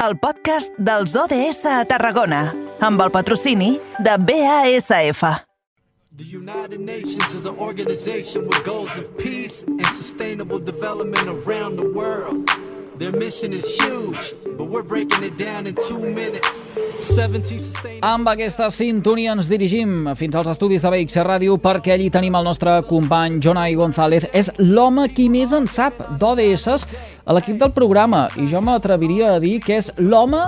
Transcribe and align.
el 0.00 0.16
podcast 0.16 0.72
dels 0.80 1.12
ODS 1.12 1.66
a 1.68 1.82
Tarragona, 1.84 2.54
amb 2.80 3.02
el 3.04 3.10
patrocini 3.12 3.74
de 4.00 4.14
BASF. 4.16 5.20
The 6.16 6.24
United 6.24 6.80
Nations 6.80 7.34
is 7.34 7.44
an 7.44 7.58
organization 7.58 8.46
with 8.46 8.64
goals 8.64 8.96
of 8.96 9.04
peace 9.18 9.62
and 9.66 9.86
sustainable 9.86 10.58
development 10.58 11.28
around 11.28 11.76
the 11.76 11.92
world. 11.92 12.48
Their 12.96 13.12
mission 13.12 13.52
is 13.52 13.66
huge, 13.76 14.34
but 14.56 14.68
we're 14.68 14.82
breaking 14.82 15.22
it 15.22 15.36
down 15.36 15.66
in 15.66 15.74
two 15.74 15.98
minutes. 15.98 16.70
70 17.00 17.58
sustainable... 17.58 18.06
Amb 18.06 18.28
aquesta 18.30 18.68
sintonia 18.72 19.32
ens 19.34 19.48
dirigim 19.50 20.10
fins 20.18 20.36
als 20.36 20.50
estudis 20.52 20.84
de 20.84 20.92
BXC 20.92 21.24
Ràdio 21.26 21.56
perquè 21.62 21.94
allí 21.96 22.10
tenim 22.12 22.36
el 22.38 22.46
nostre 22.46 22.78
company 22.88 23.40
Jonai 23.42 23.76
González. 23.78 24.28
És 24.36 24.52
l'home 24.60 25.08
qui 25.16 25.28
més 25.32 25.54
en 25.56 25.68
sap 25.68 25.98
d'ODS 26.20 26.66
a 26.70 27.36
l'equip 27.36 27.60
del 27.60 27.72
programa 27.76 28.28
i 28.36 28.48
jo 28.50 28.62
m'atreviria 28.64 29.36
a 29.36 29.40
dir 29.42 29.58
que 29.64 29.80
és 29.80 29.90
l'home 29.98 30.44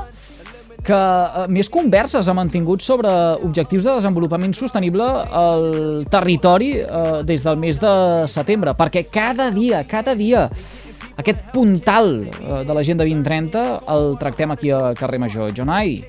que 0.82 0.98
eh, 0.98 1.46
més 1.52 1.70
converses 1.70 2.28
ha 2.28 2.34
mantingut 2.36 2.82
sobre 2.82 3.10
objectius 3.46 3.86
de 3.86 3.96
desenvolupament 4.00 4.54
sostenible 4.58 5.06
al 5.06 5.66
territori 6.10 6.74
eh, 6.82 7.22
des 7.26 7.46
del 7.46 7.60
mes 7.62 7.78
de 7.80 7.94
setembre, 8.30 8.74
perquè 8.78 9.06
cada 9.10 9.50
dia, 9.54 9.84
cada 9.88 10.16
dia, 10.18 10.48
aquest 11.22 11.50
puntal 11.54 12.14
eh, 12.26 12.62
de 12.66 12.74
l'Agenda 12.74 13.06
2030 13.06 13.64
el 13.94 14.12
tractem 14.20 14.54
aquí 14.54 14.72
a 14.74 14.92
Carrer 14.98 15.20
Major. 15.22 15.52
Jonai, 15.54 16.00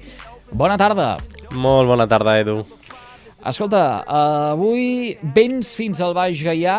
bona 0.54 0.78
tarda. 0.78 1.18
Molt 1.54 1.90
bona 1.90 2.08
tarda, 2.10 2.38
Edu. 2.42 2.62
Escolta, 3.44 4.06
avui 4.08 5.18
vens 5.36 5.74
fins 5.76 6.00
al 6.00 6.14
Baix 6.16 6.40
Gaià, 6.46 6.78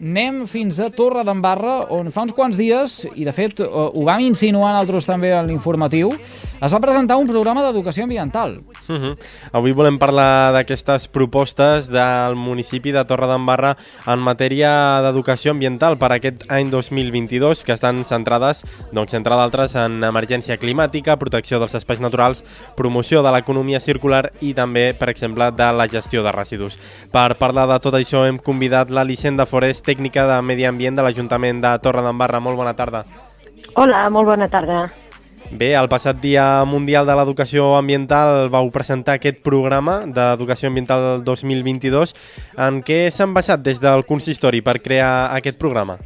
anem 0.00 0.46
fins 0.48 0.78
a 0.80 0.88
Torre 0.88 1.20
d'Embarra, 1.28 1.90
on 1.92 2.08
fa 2.12 2.24
uns 2.24 2.32
quants 2.32 2.56
dies, 2.56 3.02
i 3.20 3.26
de 3.26 3.34
fet 3.36 3.60
eh, 3.60 3.66
ho 3.68 4.04
vam 4.06 4.22
insinuar 4.24 4.72
altres 4.78 5.04
també 5.04 5.34
en 5.36 5.50
l'informatiu, 5.50 6.14
es 6.56 6.72
va 6.72 6.80
presentar 6.80 7.18
un 7.20 7.28
programa 7.28 7.66
d'educació 7.66 8.06
ambiental. 8.06 8.56
Uh 8.88 8.96
-huh. 8.96 9.12
Avui 9.52 9.72
volem 9.72 9.98
parlar 9.98 10.52
d'aquestes 10.52 11.08
propostes 11.08 11.88
del 11.88 12.34
municipi 12.34 12.92
de 12.92 13.04
Torre 13.04 13.26
d'Embarra 13.26 13.76
en 14.06 14.18
matèria 14.18 15.02
d'educació 15.02 15.50
ambiental 15.50 15.98
per 15.98 16.12
aquest 16.12 16.50
any 16.50 16.70
2022, 16.70 17.62
que 17.62 17.72
estan 17.72 18.04
centrades, 18.06 18.64
doncs, 18.90 19.12
entre 19.12 19.36
d'altres, 19.36 19.74
en 19.74 20.02
emergència 20.02 20.56
climàtica, 20.56 21.18
protecció 21.18 21.58
dels 21.58 21.74
espais 21.74 22.00
naturals, 22.00 22.42
promoció 22.74 23.22
de 23.22 23.32
l'economia 23.32 23.80
circular 23.80 24.32
i 24.40 24.54
també, 24.54 24.94
per 24.94 25.10
exemple, 25.10 25.50
de 25.50 25.72
la 25.72 25.86
gestió 25.86 26.05
de 26.10 26.32
residus. 26.32 26.78
Per 27.12 27.34
parlar 27.40 27.66
de 27.70 27.78
tot 27.82 27.94
això 27.98 28.24
hem 28.26 28.38
convidat 28.38 28.90
l'Alicent 28.90 29.36
de 29.36 29.46
Forest, 29.46 29.84
tècnica 29.84 30.26
de 30.30 30.40
Medi 30.42 30.64
Ambient 30.64 30.96
de 30.96 31.02
l'Ajuntament 31.02 31.60
de 31.60 31.72
Torre 31.82 32.04
d'Embarra. 32.06 32.40
Molt 32.40 32.56
bona 32.56 32.76
tarda. 32.78 33.04
Hola, 33.74 34.08
molt 34.10 34.30
bona 34.30 34.48
tarda. 34.48 34.86
Bé, 35.50 35.74
el 35.78 35.86
passat 35.88 36.18
Dia 36.18 36.64
Mundial 36.66 37.06
de 37.06 37.14
l'Educació 37.14 37.76
Ambiental 37.78 38.48
vau 38.50 38.70
presentar 38.74 39.18
aquest 39.18 39.38
programa 39.46 40.00
d'Educació 40.06 40.70
Ambiental 40.72 41.22
2022. 41.24 42.14
En 42.58 42.82
què 42.82 43.06
s'han 43.14 43.34
basat 43.34 43.62
des 43.62 43.78
del 43.82 44.02
consistori 44.08 44.62
per 44.62 44.80
crear 44.82 45.30
aquest 45.36 45.58
programa? 45.58 45.98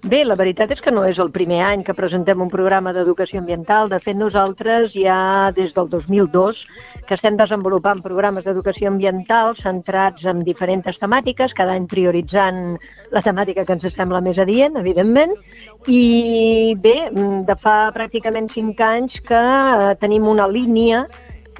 Bé, 0.00 0.22
la 0.24 0.32
veritat 0.32 0.70
és 0.72 0.80
que 0.80 0.92
no 0.94 1.02
és 1.04 1.18
el 1.20 1.28
primer 1.28 1.58
any 1.60 1.82
que 1.84 1.92
presentem 1.92 2.40
un 2.40 2.48
programa 2.48 2.94
d'educació 2.96 3.42
ambiental. 3.42 3.90
De 3.92 3.98
fet, 4.00 4.16
nosaltres 4.16 4.94
ja 4.94 5.52
des 5.52 5.74
del 5.76 5.90
2002 5.92 6.62
que 7.04 7.18
estem 7.18 7.36
desenvolupant 7.36 8.00
programes 8.00 8.46
d'educació 8.46 8.88
ambiental 8.88 9.52
centrats 9.60 10.24
en 10.24 10.40
diferents 10.46 11.02
temàtiques, 11.02 11.52
cada 11.52 11.76
any 11.76 11.84
prioritzant 11.90 12.78
la 13.12 13.20
temàtica 13.20 13.66
que 13.66 13.76
ens 13.76 13.92
sembla 13.92 14.22
més 14.24 14.40
adient, 14.40 14.80
evidentment. 14.80 15.36
I 15.84 16.76
bé, 16.80 16.96
de 17.12 17.58
fa 17.60 17.90
pràcticament 17.92 18.48
cinc 18.48 18.80
anys 18.80 19.20
que 19.20 19.36
eh, 19.36 19.92
tenim 20.00 20.24
una 20.32 20.48
línia 20.48 21.04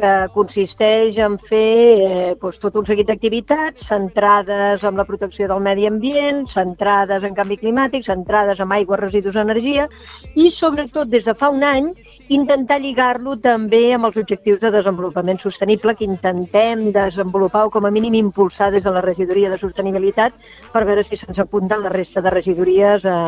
que 0.00 0.12
consisteix 0.34 1.18
en 1.20 1.36
fer 1.44 1.60
eh, 2.06 2.32
doncs, 2.40 2.58
tot 2.62 2.78
un 2.80 2.86
seguit 2.88 3.08
d'activitats 3.10 3.84
centrades 3.90 4.84
en 4.88 4.96
la 5.00 5.06
protecció 5.08 5.48
del 5.50 5.62
medi 5.64 5.86
ambient, 5.88 6.46
centrades 6.50 7.26
en 7.26 7.36
canvi 7.36 7.58
climàtic, 7.60 8.06
centrades 8.08 8.60
en 8.64 8.72
aigua, 8.76 8.98
residus, 9.00 9.38
energia 9.40 9.86
i, 10.34 10.48
sobretot, 10.54 11.10
des 11.12 11.28
de 11.28 11.36
fa 11.36 11.52
un 11.52 11.64
any, 11.66 11.92
intentar 12.32 12.80
lligar-lo 12.80 13.36
també 13.44 13.82
amb 13.94 14.08
els 14.08 14.20
objectius 14.22 14.62
de 14.64 14.72
desenvolupament 14.74 15.40
sostenible 15.42 15.94
que 15.96 16.08
intentem 16.08 16.88
desenvolupar 16.96 17.66
o, 17.68 17.72
com 17.74 17.86
a 17.86 17.94
mínim, 17.94 18.16
impulsar 18.18 18.70
des 18.72 18.86
de 18.86 18.94
la 18.94 19.04
regidoria 19.04 19.50
de 19.52 19.60
sostenibilitat 19.60 20.36
per 20.72 20.86
veure 20.88 21.04
si 21.04 21.20
se'ns 21.20 21.42
apunten 21.42 21.84
la 21.84 21.92
resta 21.92 22.24
de 22.24 22.32
regidories 22.32 23.06
a, 23.06 23.18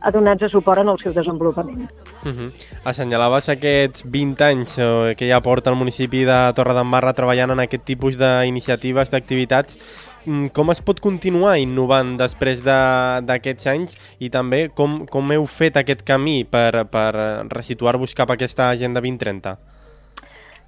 a 0.00 0.10
donar-nos 0.10 0.52
suport 0.52 0.80
en 0.80 0.88
el 0.88 0.98
seu 0.98 1.12
desenvolupament. 1.12 1.90
Uh 2.24 2.32
-huh. 2.32 2.52
Assenyalaves 2.84 3.48
aquests 3.48 4.02
20 4.04 4.44
anys 4.44 4.78
eh, 4.78 5.14
que 5.16 5.28
ja 5.28 5.40
porta 5.40 5.70
el 5.70 5.76
municipi 5.76 6.24
de 6.24 6.52
Torredembarra 6.54 7.12
treballant 7.12 7.50
en 7.50 7.60
aquest 7.60 7.84
tipus 7.84 8.16
d'iniciatives, 8.18 9.10
d'activitats. 9.10 9.78
Mm, 10.26 10.48
Com 10.52 10.70
es 10.70 10.80
pot 10.82 10.98
continuar 11.00 11.58
innovant 11.58 12.16
després 12.16 12.62
d'aquests 12.64 13.64
de, 13.64 13.70
anys 13.70 13.96
i 14.18 14.28
també 14.28 14.68
com, 14.74 15.06
com 15.06 15.32
heu 15.32 15.46
fet 15.46 15.76
aquest 15.76 16.02
camí 16.02 16.44
per, 16.44 16.84
per 16.90 17.46
resituar-vos 17.48 18.14
cap 18.14 18.30
a 18.30 18.34
aquesta 18.34 18.70
Agenda 18.70 19.00
2030? 19.00 19.56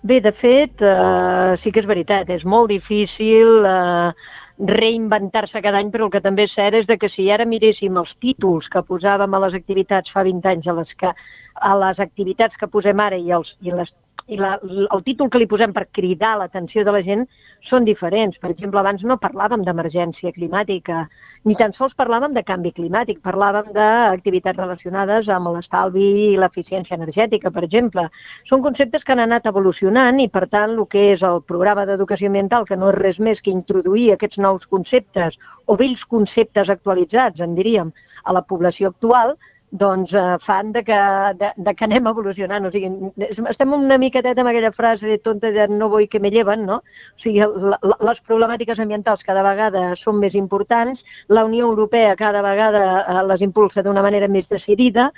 Bé, 0.01 0.21
de 0.21 0.31
fet, 0.31 0.81
eh, 0.81 1.57
sí 1.59 1.73
que 1.73 1.81
és 1.81 1.87
veritat, 1.87 2.29
és 2.31 2.45
molt 2.45 2.69
difícil 2.71 3.67
eh, 3.67 4.13
reinventar-se 4.59 5.63
cada 5.63 5.79
any, 5.79 5.91
però 5.95 6.09
el 6.09 6.11
que 6.11 6.23
també 6.25 6.45
és 6.49 6.55
cert 6.59 6.75
és 6.75 6.89
de 6.91 6.97
que 6.99 7.09
si 7.09 7.29
ara 7.31 7.47
miréssim 7.47 7.97
els 8.01 8.17
títols 8.19 8.69
que 8.73 8.83
posàvem 8.83 9.35
a 9.35 9.43
les 9.47 9.55
activitats 9.55 10.11
fa 10.11 10.25
20 10.27 10.51
anys, 10.51 10.67
a 10.67 10.75
les, 10.81 10.95
que, 10.99 11.13
a 11.55 11.73
les 11.79 12.01
activitats 12.01 12.59
que 12.59 12.67
posem 12.67 13.01
ara 13.01 13.17
i, 13.17 13.31
els, 13.33 13.57
i 13.63 13.71
les 13.71 13.95
i 14.27 14.37
la, 14.37 14.57
el 14.61 15.03
títol 15.07 15.31
que 15.33 15.41
li 15.41 15.47
posem 15.49 15.73
per 15.73 15.87
cridar 15.95 16.35
l'atenció 16.39 16.85
de 16.85 16.93
la 16.93 17.01
gent 17.05 17.25
són 17.65 17.87
diferents. 17.87 18.39
Per 18.43 18.51
exemple, 18.53 18.81
abans 18.81 19.05
no 19.09 19.17
parlàvem 19.23 19.65
d'emergència 19.65 20.33
climàtica, 20.37 21.05
ni 21.49 21.57
tan 21.59 21.73
sols 21.77 21.97
parlàvem 21.99 22.35
de 22.37 22.45
canvi 22.47 22.75
climàtic, 22.77 23.23
parlàvem 23.25 23.73
d'activitats 23.77 24.59
relacionades 24.59 25.31
amb 25.33 25.53
l'estalvi 25.55 26.09
i 26.29 26.37
l'eficiència 26.41 26.99
energètica, 26.99 27.53
per 27.55 27.65
exemple. 27.65 28.09
Són 28.49 28.65
conceptes 28.65 29.05
que 29.05 29.17
han 29.17 29.25
anat 29.25 29.49
evolucionant 29.51 30.21
i, 30.21 30.29
per 30.29 30.47
tant, 30.47 30.77
el 30.77 30.87
que 30.93 31.09
és 31.15 31.25
el 31.27 31.43
programa 31.43 31.87
d'educació 31.89 32.33
ambiental, 32.33 32.69
que 32.69 32.77
no 32.77 32.93
és 32.93 32.99
res 33.01 33.21
més 33.21 33.43
que 33.43 33.55
introduir 33.55 34.11
aquests 34.13 34.43
nous 34.45 34.67
conceptes 34.67 35.39
o 35.67 35.77
vells 35.81 36.05
conceptes 36.05 36.71
actualitzats, 36.75 37.41
en 37.41 37.57
diríem, 37.57 37.95
a 38.25 38.37
la 38.37 38.45
població 38.45 38.93
actual, 38.93 39.39
doncs 39.71 40.15
eh, 40.15 40.37
fan 40.41 40.73
de 40.73 40.83
que, 40.85 40.99
de, 41.41 41.53
de 41.57 41.75
que 41.75 41.85
anem 41.85 42.07
evolucionant. 42.11 42.67
O 42.67 42.73
sigui, 42.73 42.91
estem 43.29 43.75
una 43.77 43.99
miqueteta 44.01 44.43
amb 44.43 44.53
aquella 44.53 44.73
frase 44.73 45.19
tonta 45.25 45.51
de 45.53 45.69
no 45.69 45.91
vull 45.93 46.09
que 46.09 46.21
me 46.21 46.31
lleven, 46.31 46.65
no? 46.67 46.81
O 46.81 47.21
sigui, 47.21 47.43
la, 47.43 47.79
les 48.11 48.23
problemàtiques 48.25 48.81
ambientals 48.81 49.27
cada 49.29 49.45
vegada 49.47 49.93
són 49.97 50.19
més 50.23 50.39
importants, 50.39 51.05
la 51.29 51.45
Unió 51.45 51.69
Europea 51.69 52.17
cada 52.17 52.43
vegada 52.43 52.85
eh, 53.03 53.23
les 53.29 53.45
impulsa 53.45 53.85
d'una 53.85 54.05
manera 54.05 54.29
més 54.29 54.49
decidida 54.49 55.13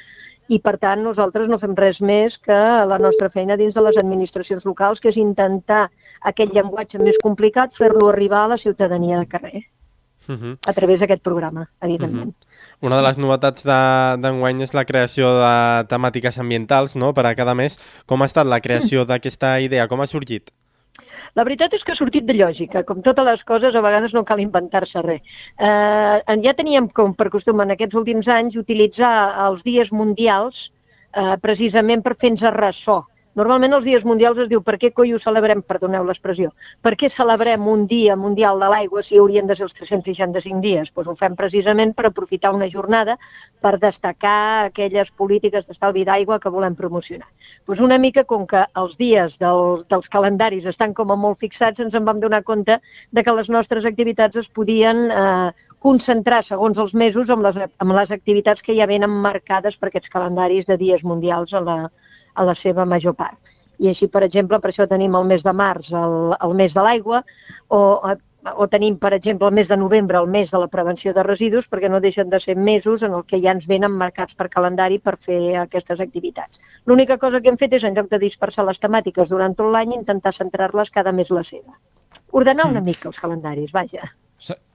i, 0.51 0.59
per 0.59 0.77
tant, 0.83 1.03
nosaltres 1.07 1.47
no 1.49 1.61
fem 1.63 1.77
res 1.79 2.01
més 2.03 2.39
que 2.43 2.61
la 2.93 2.99
nostra 2.99 3.31
feina 3.31 3.57
dins 3.57 3.77
de 3.77 3.85
les 3.87 3.99
administracions 4.03 4.67
locals, 4.67 5.01
que 5.01 5.13
és 5.13 5.21
intentar 5.23 5.85
aquest 6.33 6.57
llenguatge 6.57 6.99
més 6.99 7.21
complicat 7.23 7.77
fer-lo 7.77 8.11
arribar 8.11 8.47
a 8.47 8.57
la 8.57 8.65
ciutadania 8.65 9.21
de 9.23 9.31
carrer 9.31 9.69
uh 10.29 10.35
-huh. 10.35 10.59
a 10.67 10.73
través 10.73 11.01
d'aquest 11.01 11.23
programa, 11.23 11.69
evidentment. 11.81 12.35
Uh 12.35 12.35
-huh. 12.35 12.87
Una 12.87 12.97
de 12.97 13.03
les 13.03 13.19
novetats 13.19 13.65
d'enguany 13.65 14.59
de, 14.59 14.65
és 14.65 14.73
la 14.73 14.85
creació 14.85 15.35
de 15.37 15.87
temàtiques 15.89 16.39
ambientals 16.39 16.97
no? 16.97 17.13
per 17.13 17.27
a 17.27 17.35
cada 17.35 17.55
mes. 17.55 17.79
Com 18.07 18.23
ha 18.23 18.27
estat 18.27 18.47
la 18.47 18.61
creació 18.61 19.05
d'aquesta 19.05 19.61
idea? 19.61 19.89
Com 19.89 20.01
ha 20.01 20.07
sorgit? 20.07 20.51
La 21.35 21.45
veritat 21.45 21.75
és 21.75 21.85
que 21.85 21.93
ha 21.93 21.95
sortit 21.95 22.25
de 22.25 22.35
lògica. 22.35 22.83
Com 22.85 23.03
totes 23.03 23.25
les 23.25 23.45
coses, 23.45 23.75
a 23.75 23.81
vegades 23.81 24.15
no 24.15 24.25
cal 24.25 24.41
inventar-se 24.41 25.03
res. 25.03 25.21
Eh, 25.59 26.37
ja 26.43 26.55
teníem 26.55 26.89
com 26.89 27.15
per 27.15 27.31
costum 27.31 27.61
en 27.61 27.71
aquests 27.71 27.95
últims 27.95 28.29
anys 28.29 28.57
utilitzar 28.57 29.15
els 29.47 29.63
dies 29.63 29.93
mundials 29.93 30.73
eh, 31.15 31.37
precisament 31.41 32.03
per 32.03 32.17
fer-nos 32.17 32.55
ressò 32.57 33.05
Normalment 33.41 33.73
els 33.73 33.87
dies 33.89 34.03
mundials 34.05 34.39
es 34.43 34.49
diu 34.51 34.61
per 34.61 34.75
què 34.81 34.91
coi 34.93 35.15
ho 35.17 35.19
celebrem, 35.23 35.63
perdoneu 35.65 36.05
l'expressió, 36.05 36.51
per 36.85 36.91
què 37.01 37.09
celebrem 37.09 37.63
un 37.73 37.87
dia 37.89 38.17
mundial 38.21 38.61
de 38.61 38.69
l'aigua 38.69 39.01
si 39.07 39.17
haurien 39.17 39.49
de 39.49 39.57
ser 39.57 39.65
els 39.65 39.77
365 39.79 40.61
dies? 40.61 40.91
Doncs 40.93 41.09
ho 41.09 41.15
fem 41.17 41.39
precisament 41.39 41.95
per 41.97 42.05
aprofitar 42.11 42.53
una 42.53 42.69
jornada 42.75 43.17
per 43.65 43.79
destacar 43.81 44.67
aquelles 44.67 45.13
polítiques 45.23 45.71
d'estalvi 45.71 46.05
d'aigua 46.05 46.41
que 46.43 46.53
volem 46.53 46.77
promocionar. 46.77 47.31
Doncs 47.65 47.81
una 47.89 48.01
mica 48.03 48.27
com 48.29 48.45
que 48.51 48.67
els 48.83 49.01
dies 49.01 49.39
del, 49.41 49.87
dels 49.89 50.13
calendaris 50.13 50.69
estan 50.69 50.93
com 50.93 51.15
a 51.15 51.17
molt 51.25 51.41
fixats, 51.41 51.81
ens 51.81 51.97
en 51.97 52.05
vam 52.05 52.21
donar 52.21 52.45
compte 52.45 52.77
de 53.11 53.25
que 53.25 53.37
les 53.41 53.49
nostres 53.49 53.89
activitats 53.89 54.45
es 54.45 54.53
podien 54.53 55.07
eh, 55.09 55.51
concentrar 55.81 56.45
segons 56.45 56.77
els 56.79 56.93
mesos 56.93 57.33
amb 57.33 57.49
les, 57.49 57.57
amb 57.57 57.97
les 57.97 58.13
activitats 58.13 58.61
que 58.61 58.77
ja 58.77 58.91
venen 58.91 59.21
marcades 59.25 59.81
per 59.81 59.89
aquests 59.89 60.13
calendaris 60.13 60.69
de 60.69 60.77
dies 60.77 61.09
mundials 61.09 61.57
a 61.57 61.65
la, 61.65 61.79
a 62.35 62.47
la 62.47 62.55
seva 62.55 62.87
major 62.87 63.15
part. 63.15 63.39
I 63.81 63.89
així, 63.89 64.11
per 64.13 64.23
exemple, 64.27 64.59
per 64.61 64.71
això 64.71 64.87
tenim 64.89 65.15
el 65.17 65.25
mes 65.29 65.45
de 65.47 65.55
març, 65.57 65.93
el, 65.97 66.35
el 66.37 66.57
mes 66.59 66.75
de 66.77 66.85
l'aigua, 66.85 67.23
o 67.69 67.81
o 68.57 68.67
tenim, 68.73 68.97
per 68.97 69.13
exemple, 69.13 69.49
el 69.49 69.55
mes 69.55 69.69
de 69.69 69.77
novembre, 69.77 70.19
el 70.19 70.27
mes 70.27 70.51
de 70.51 70.59
la 70.59 70.69
prevenció 70.73 71.13
de 71.13 71.23
residus, 71.27 71.69
perquè 71.69 71.91
no 71.93 72.01
deixen 72.01 72.31
de 72.31 72.41
ser 72.41 72.57
mesos 72.57 73.03
en 73.03 73.13
el 73.19 73.25
que 73.29 73.41
ja 73.43 73.53
ens 73.53 73.67
venen 73.69 73.93
marcats 73.93 74.35
per 74.35 74.49
calendari 74.49 74.99
per 74.99 75.17
fer 75.21 75.41
aquestes 75.61 76.01
activitats. 76.01 76.61
L'única 76.87 77.19
cosa 77.19 77.41
que 77.41 77.53
hem 77.53 77.61
fet 77.61 77.77
és, 77.77 77.85
en 77.85 77.99
lloc 77.99 78.09
de 78.11 78.23
dispersar 78.23 78.65
les 78.65 78.81
temàtiques 78.81 79.29
durant 79.29 79.57
tot 79.57 79.73
l'any, 79.75 79.95
intentar 79.99 80.33
centrar-les 80.37 80.91
cada 80.91 81.13
mes 81.13 81.31
la 81.31 81.45
seva. 81.45 81.77
Ordenar 82.33 82.71
una 82.71 82.81
mica 82.81 83.13
els 83.13 83.21
calendaris, 83.21 83.73
vaja. 83.77 84.09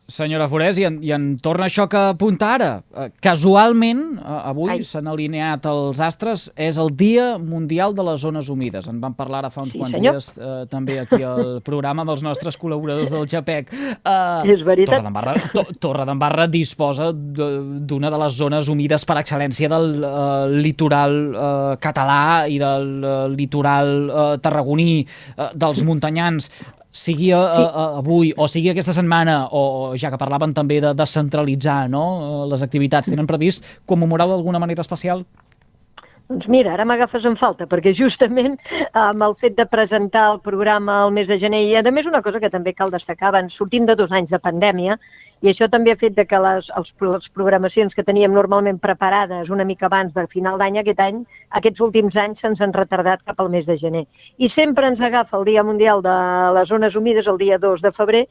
Se 0.07 0.21
senyora 0.21 0.45
Forés, 0.47 0.77
i 0.77 0.83
en, 0.85 0.99
i 1.01 1.09
en 1.15 1.23
torna 1.41 1.65
això 1.65 1.87
que 1.89 1.97
apunta 2.11 2.51
ara. 2.53 2.67
Eh, 2.93 3.07
casualment, 3.25 4.03
eh, 4.19 4.35
avui 4.51 4.83
s'han 4.85 5.07
alineat 5.09 5.65
els 5.65 5.97
astres, 5.99 6.43
és 6.55 6.77
el 6.77 6.91
Dia 6.93 7.39
Mundial 7.41 7.95
de 7.97 8.05
les 8.05 8.21
Zones 8.21 8.51
Humides. 8.53 8.85
En 8.91 8.99
vam 9.01 9.15
parlar 9.17 9.39
ara 9.41 9.49
fa 9.49 9.63
uns 9.63 9.73
Sí, 9.73 9.79
quants 9.81 9.95
senyor. 9.97 10.13
dies 10.19 10.27
eh, 10.37 10.67
també 10.69 10.99
aquí 11.01 11.23
al 11.25 11.57
programa 11.65 12.05
amb 12.05 12.13
els 12.13 12.21
nostres 12.21 12.57
col·laboradors 12.61 13.09
del 13.15 13.25
JAPEC. 13.33 13.73
Eh, 13.97 14.53
És 14.53 14.61
veritat. 14.67 14.99
Torredembarra, 14.99 15.35
to, 15.57 15.65
Torredembarra 15.81 16.47
disposa 16.53 17.09
d'una 17.11 18.13
de 18.13 18.21
les 18.27 18.37
zones 18.37 18.69
humides 18.69 19.05
per 19.09 19.17
excel·lència 19.23 19.73
del 19.73 19.89
eh, 20.05 20.47
litoral 20.53 21.17
eh, 21.33 21.75
català 21.81 22.45
i 22.45 22.61
del 22.61 22.89
eh, 23.01 23.17
litoral 23.33 23.93
eh, 24.05 24.31
tarragoní, 24.37 25.01
eh, 25.01 25.49
dels 25.57 25.81
muntanyans 25.83 26.51
sigui 26.95 27.31
a, 27.35 27.41
a, 27.43 27.63
a, 27.65 27.85
avui 27.99 28.31
o 28.37 28.47
sigui 28.47 28.71
aquesta 28.71 28.95
setmana, 28.95 29.41
o 29.51 29.93
ja 29.99 30.11
que 30.13 30.19
parlaven 30.21 30.55
també 30.55 30.79
de 30.83 30.93
descentralitzar 30.95 31.85
no? 31.91 32.45
les 32.51 32.63
activitats, 32.63 33.11
tenen 33.11 33.27
previst 33.27 33.65
commemorar 33.85 34.29
d'alguna 34.31 34.61
manera 34.63 34.85
especial? 34.85 35.25
Doncs 36.25 36.47
mira, 36.49 36.71
ara 36.73 36.85
m'agafes 36.89 37.25
en 37.29 37.35
falta, 37.37 37.67
perquè 37.69 37.91
justament 37.93 38.55
amb 38.97 39.25
el 39.27 39.35
fet 39.37 39.53
de 39.59 39.65
presentar 39.69 40.23
el 40.31 40.39
programa 40.47 40.95
al 41.03 41.11
mes 41.13 41.27
de 41.29 41.37
gener, 41.37 41.59
i 41.67 41.75
a 41.77 41.83
més 41.93 42.09
una 42.09 42.23
cosa 42.25 42.41
que 42.41 42.49
també 42.49 42.73
cal 42.73 42.89
destacar, 42.89 43.27
abans 43.29 43.53
sortim 43.53 43.85
de 43.85 43.95
dos 43.99 44.11
anys 44.11 44.33
de 44.33 44.39
pandèmia, 44.41 44.97
i 45.45 45.51
això 45.51 45.67
també 45.69 45.93
ha 45.93 45.99
fet 45.99 46.17
que 46.25 46.39
les, 46.47 46.71
els, 46.79 46.89
les 47.05 47.29
programacions 47.29 47.93
que 47.93 48.07
teníem 48.09 48.33
normalment 48.33 48.81
preparades 48.81 49.53
una 49.53 49.67
mica 49.69 49.85
abans 49.85 50.17
de 50.17 50.25
final 50.31 50.57
d'any, 50.57 50.81
aquest 50.81 51.05
any, 51.05 51.21
aquests 51.61 51.85
últims 51.85 52.17
anys 52.17 52.41
se'ns 52.41 52.65
han 52.65 52.73
retardat 52.73 53.21
cap 53.21 53.45
al 53.45 53.53
mes 53.53 53.69
de 53.69 53.77
gener. 53.77 54.07
I 54.41 54.49
sempre 54.49 54.89
ens 54.89 55.05
agafa 55.05 55.37
el 55.37 55.45
Dia 55.45 55.63
Mundial 55.63 56.01
de 56.01 56.19
les 56.57 56.73
Zones 56.73 56.97
Humides, 56.97 57.29
el 57.29 57.37
dia 57.37 57.61
2 57.61 57.85
de 57.85 57.93
febrer, 57.93 58.25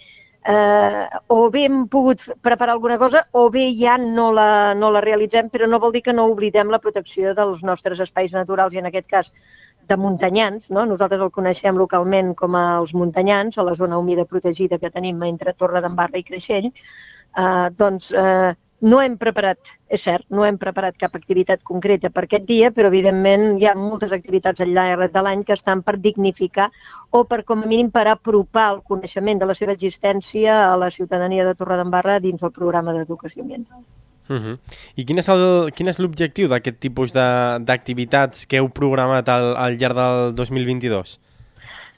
eh, 0.44 1.04
o 1.28 1.50
bé 1.50 1.64
hem 1.66 1.84
pogut 1.88 2.22
preparar 2.44 2.74
alguna 2.74 2.98
cosa 2.98 3.24
o 3.32 3.48
bé 3.50 3.70
ja 3.78 3.96
no 3.98 4.30
la, 4.32 4.74
no 4.74 4.90
la 4.92 5.00
realitzem, 5.04 5.48
però 5.50 5.68
no 5.68 5.80
vol 5.80 5.94
dir 5.94 6.02
que 6.04 6.12
no 6.12 6.26
oblidem 6.32 6.72
la 6.72 6.80
protecció 6.82 7.34
dels 7.34 7.62
nostres 7.64 8.00
espais 8.04 8.34
naturals 8.36 8.74
i 8.74 8.82
en 8.82 8.90
aquest 8.90 9.08
cas 9.08 9.32
de 9.88 9.96
muntanyans. 9.96 10.70
No? 10.70 10.84
Nosaltres 10.88 11.22
el 11.24 11.32
coneixem 11.32 11.80
localment 11.80 12.34
com 12.34 12.56
els 12.60 12.94
muntanyans, 12.94 13.58
a 13.58 13.64
la 13.64 13.74
zona 13.74 13.98
humida 13.98 14.28
protegida 14.28 14.78
que 14.78 14.92
tenim 14.92 15.22
entre 15.24 15.56
Torre 15.56 15.80
d'Embarra 15.84 16.20
i 16.20 16.26
Creixell. 16.28 16.70
Eh, 17.34 17.70
doncs 17.74 18.12
eh, 18.12 18.54
no 18.84 19.00
hem 19.00 19.16
preparat, 19.20 19.58
és 19.88 20.02
cert, 20.04 20.26
no 20.28 20.44
hem 20.44 20.58
preparat 20.60 20.96
cap 21.00 21.14
activitat 21.16 21.62
concreta 21.64 22.10
per 22.12 22.26
aquest 22.26 22.44
dia, 22.48 22.70
però 22.74 22.90
evidentment 22.92 23.56
hi 23.56 23.68
ha 23.68 23.74
moltes 23.78 24.12
activitats 24.12 24.60
al 24.60 24.74
llarg 24.76 25.12
de 25.14 25.22
l'any 25.24 25.44
que 25.48 25.56
estan 25.56 25.82
per 25.86 25.96
dignificar 26.04 26.68
o 27.10 27.24
per, 27.24 27.42
com 27.48 27.64
a 27.64 27.70
mínim, 27.70 27.90
per 27.94 28.06
apropar 28.12 28.68
el 28.74 28.82
coneixement 28.84 29.40
de 29.40 29.48
la 29.48 29.56
seva 29.56 29.72
existència 29.72 30.58
a 30.68 30.76
la 30.76 30.90
ciutadania 30.92 31.48
de 31.48 31.56
Torredembarra 31.56 32.20
dins 32.20 32.44
del 32.44 32.52
programa 32.52 32.92
d'educació 32.92 33.42
ambiental. 33.42 33.80
Uh 34.28 34.36
-huh. 34.36 34.58
I 34.96 35.04
quin 35.04 35.18
és 35.18 35.26
quin 35.74 35.88
és 35.88 35.98
l'objectiu 35.98 36.48
d'aquest 36.48 36.78
tipus 36.78 37.12
d'activitats 37.12 38.46
que 38.46 38.56
heu 38.56 38.68
programat 38.68 39.28
al, 39.28 39.56
al 39.56 39.76
llarg 39.76 39.96
del 39.96 40.34
2022? 40.34 41.20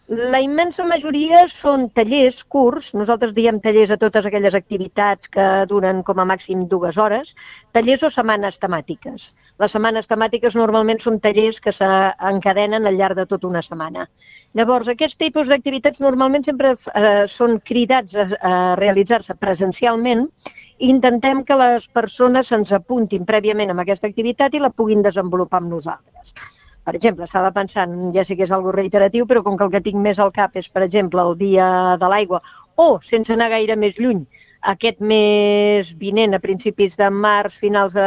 La 0.06 0.38
immensa 0.38 0.84
majoria 0.86 1.40
són 1.50 1.88
tallers 1.90 2.44
curts, 2.54 2.92
nosaltres 2.94 3.32
diem 3.34 3.56
tallers 3.58 3.90
a 3.90 3.96
totes 3.98 4.26
aquelles 4.28 4.54
activitats 4.54 5.26
que 5.26 5.46
duren 5.66 6.04
com 6.06 6.20
a 6.22 6.26
màxim 6.30 6.60
dues 6.70 6.94
hores, 7.02 7.32
tallers 7.74 8.04
o 8.06 8.10
setmanes 8.14 8.60
temàtiques. 8.62 9.24
Les 9.58 9.72
setmanes 9.74 10.06
temàtiques 10.06 10.54
normalment 10.54 11.00
són 11.02 11.18
tallers 11.24 11.58
que 11.64 11.74
s'encadenen 11.74 12.86
al 12.86 13.00
llarg 13.00 13.18
de 13.18 13.24
tota 13.26 13.48
una 13.48 13.62
setmana. 13.66 14.06
Llavors, 14.54 14.86
aquests 14.92 15.18
tipus 15.18 15.50
d'activitats 15.50 15.98
normalment 16.04 16.46
sempre 16.46 16.76
eh, 16.76 17.26
són 17.26 17.58
cridats 17.58 18.14
a, 18.14 18.28
a 18.50 18.52
realitzar-se 18.78 19.34
presencialment 19.34 20.22
i 20.78 20.92
intentem 20.92 21.42
que 21.42 21.58
les 21.58 21.90
persones 21.90 22.54
se'ns 22.54 22.70
apuntin 22.78 23.26
prèviament 23.26 23.74
amb 23.74 23.82
aquesta 23.82 24.06
activitat 24.06 24.54
i 24.54 24.62
la 24.62 24.70
puguin 24.70 25.02
desenvolupar 25.02 25.64
amb 25.64 25.74
nosaltres. 25.74 26.36
Per 26.86 26.94
exemple, 26.94 27.26
estava 27.26 27.50
pensant, 27.54 27.94
ja 28.14 28.22
sé 28.26 28.36
que 28.38 28.44
és 28.46 28.52
algo 28.54 28.72
reiteratiu, 28.74 29.26
però 29.30 29.40
com 29.46 29.56
que 29.58 29.64
el 29.66 29.72
que 29.72 29.82
tinc 29.86 29.98
més 30.02 30.20
al 30.22 30.30
cap 30.36 30.54
és, 30.60 30.68
per 30.70 30.84
exemple, 30.86 31.24
el 31.28 31.34
dia 31.40 31.66
de 32.02 32.10
l'aigua, 32.12 32.40
o, 32.84 32.86
sense 33.08 33.34
anar 33.34 33.48
gaire 33.54 33.76
més 33.84 33.98
lluny, 33.98 34.20
aquest 34.72 34.98
mes 35.00 35.92
vinent, 36.00 36.34
a 36.34 36.40
principis 36.42 36.96
de 36.98 37.06
març, 37.12 37.56
finals 37.62 37.94
de... 37.94 38.06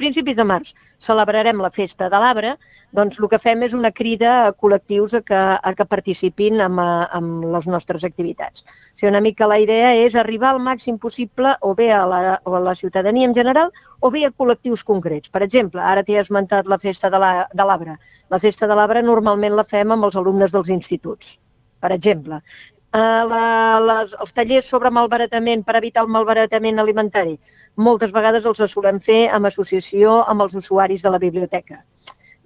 principis 0.00 0.36
de 0.36 0.44
març, 0.44 0.72
celebrarem 0.98 1.60
la 1.62 1.70
festa 1.70 2.08
de 2.10 2.18
l'arbre, 2.22 2.54
doncs 2.96 3.20
el 3.20 3.28
que 3.30 3.38
fem 3.38 3.62
és 3.62 3.74
una 3.78 3.92
crida 3.94 4.30
a 4.46 4.52
col·lectius 4.52 5.14
a 5.14 5.20
que, 5.22 5.38
a 5.70 5.72
que 5.78 5.86
participin 5.86 6.58
amb, 6.64 6.80
amb 6.82 7.44
les 7.52 7.68
nostres 7.70 8.02
activitats. 8.08 8.64
O 8.66 8.98
sigui, 8.98 9.12
una 9.12 9.22
mica 9.22 9.46
la 9.50 9.60
idea 9.62 9.92
és 10.00 10.16
arribar 10.18 10.50
al 10.54 10.58
màxim 10.64 10.98
possible 10.98 11.54
o 11.62 11.74
bé 11.78 11.92
a 11.94 12.02
la, 12.10 12.22
o 12.44 12.56
a 12.58 12.62
la 12.66 12.74
ciutadania 12.74 13.28
en 13.30 13.36
general 13.36 13.70
o 14.00 14.10
bé 14.10 14.24
a 14.26 14.32
col·lectius 14.32 14.82
concrets. 14.84 15.30
Per 15.30 15.44
exemple, 15.46 15.80
ara 15.80 16.02
t'he 16.02 16.18
esmentat 16.18 16.66
la 16.66 16.80
festa 16.82 17.10
de 17.10 17.22
la- 17.22 17.46
de 17.54 17.64
l'arbre. 17.70 17.94
La 18.30 18.42
festa 18.42 18.66
de 18.66 18.74
l'arbre 18.74 19.02
normalment 19.06 19.54
la 19.54 19.64
fem 19.64 19.94
amb 19.94 20.10
els 20.10 20.16
alumnes 20.18 20.50
dels 20.52 20.74
instituts, 20.74 21.38
per 21.80 21.92
exemple. 21.94 22.42
Uh, 22.90 23.22
la, 23.30 23.42
les, 23.86 24.16
els 24.18 24.32
tallers 24.34 24.66
sobre 24.72 24.90
malbaratament 24.90 25.60
per 25.62 25.76
evitar 25.78 26.02
el 26.02 26.08
malbaratament 26.10 26.82
alimentari, 26.82 27.36
moltes 27.78 28.10
vegades 28.10 28.48
els 28.50 28.62
solem 28.72 28.98
fer 29.04 29.28
amb 29.30 29.46
associació 29.46 30.16
amb 30.32 30.42
els 30.42 30.56
usuaris 30.58 31.04
de 31.06 31.12
la 31.14 31.20
biblioteca. 31.22 31.84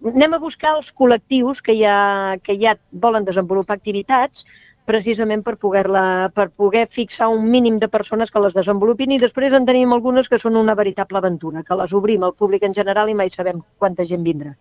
Anem 0.05 0.37
a 0.37 0.43
buscar 0.43 0.75
els 0.77 0.93
col·lectius 0.93 1.63
que 1.65 1.79
ja, 1.79 1.97
que 2.45 2.59
ja 2.61 2.77
volen 2.93 3.25
desenvolupar 3.25 3.79
activitats 3.79 4.45
precisament 4.85 5.41
per, 5.47 5.57
poder 5.57 5.87
per 6.37 6.51
poder 6.53 6.85
fixar 6.93 7.31
un 7.33 7.49
mínim 7.49 7.79
de 7.81 7.89
persones 7.89 8.31
que 8.31 8.43
les 8.45 8.53
desenvolupin 8.53 9.15
i 9.17 9.21
després 9.23 9.57
en 9.57 9.65
tenim 9.65 9.97
algunes 9.97 10.29
que 10.29 10.39
són 10.43 10.61
una 10.61 10.77
veritable 10.77 11.23
aventura, 11.23 11.65
que 11.65 11.79
les 11.81 11.97
obrim 11.97 12.25
al 12.25 12.37
públic 12.37 12.69
en 12.69 12.77
general 12.77 13.09
i 13.09 13.17
mai 13.17 13.33
sabem 13.33 13.65
quanta 13.79 14.05
gent 14.05 14.29
vindrà. 14.29 14.53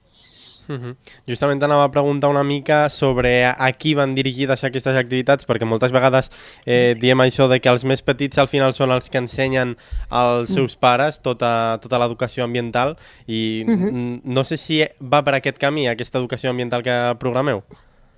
Uh 0.67 0.75
-huh. 0.75 0.95
Justament 1.27 1.63
anava 1.63 1.83
a 1.85 1.91
preguntar 1.91 2.29
una 2.29 2.43
mica 2.43 2.89
sobre 2.89 3.45
a, 3.45 3.71
qui 3.71 3.93
van 3.93 4.15
dirigides 4.15 4.63
aquestes 4.63 4.95
activitats, 4.95 5.47
perquè 5.47 5.65
moltes 5.65 5.91
vegades 5.91 6.31
eh, 6.65 6.95
diem 6.99 7.19
això 7.19 7.47
de 7.49 7.59
que 7.59 7.69
els 7.69 7.83
més 7.83 8.01
petits 8.01 8.37
al 8.37 8.47
final 8.47 8.73
són 8.73 8.91
els 8.91 9.09
que 9.09 9.17
ensenyen 9.17 9.77
als 10.09 10.53
seus 10.53 10.75
pares 10.75 11.21
tota, 11.21 11.79
tota 11.81 11.99
l'educació 11.99 12.43
ambiental 12.43 12.97
i 13.27 13.63
Uh 13.63 13.67
-huh. 13.67 13.91
mm, 13.91 14.21
no 14.23 14.43
sé 14.43 14.57
si 14.57 14.83
va 14.99 15.23
per 15.23 15.35
aquest 15.35 15.57
camí, 15.57 15.87
aquesta 15.87 16.17
educació 16.17 16.49
ambiental 16.49 16.83
que 16.83 17.15
programeu. 17.19 17.63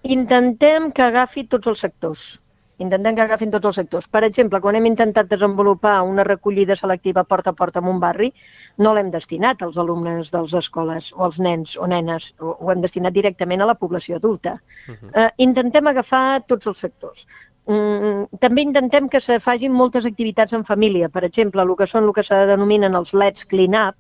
Intentem 0.04 0.92
que 0.92 1.02
agafi 1.02 1.48
tots 1.48 1.68
els 1.68 1.80
sectors. 1.80 2.40
Intentem 2.84 3.16
que 3.16 3.24
agafin 3.24 3.52
tots 3.54 3.70
els 3.70 3.78
sectors. 3.80 4.08
Per 4.12 4.22
exemple, 4.28 4.60
quan 4.62 4.76
hem 4.76 4.88
intentat 4.90 5.30
desenvolupar 5.32 5.96
una 6.04 6.26
recollida 6.28 6.76
selectiva 6.76 7.24
porta 7.24 7.54
a 7.54 7.56
porta 7.56 7.80
en 7.80 7.88
un 7.88 8.02
barri, 8.04 8.34
no 8.78 8.94
l'hem 8.94 9.12
destinat 9.14 9.64
als 9.64 9.78
alumnes 9.78 10.32
de 10.34 10.42
les 10.44 10.56
escoles 10.60 11.12
o 11.16 11.24
als 11.30 11.40
nens 11.40 11.78
o 11.78 11.88
nenes, 11.88 12.34
o 12.40 12.58
ho 12.60 12.72
hem 12.72 12.84
destinat 12.84 13.16
directament 13.16 13.64
a 13.64 13.70
la 13.72 13.80
població 13.80 14.18
adulta. 14.18 14.60
Uh 14.88 14.96
-huh. 14.96 15.12
eh, 15.26 15.32
intentem 15.38 15.88
agafar 15.88 16.44
tots 16.48 16.68
els 16.68 16.80
sectors. 16.80 17.28
Mm, 17.66 18.38
també 18.40 18.62
intentem 18.62 19.08
que 19.10 19.20
se 19.20 19.40
facin 19.40 19.72
moltes 19.74 20.06
activitats 20.06 20.54
en 20.54 20.66
família. 20.66 21.10
Per 21.10 21.24
exemple, 21.24 21.62
el 21.62 21.76
que 21.76 21.88
són 21.88 22.04
el 22.04 22.14
que 22.14 22.24
se 22.24 22.36
denominen 22.46 22.94
els 22.96 23.14
Let's 23.14 23.46
Clean 23.46 23.74
Up, 23.88 23.96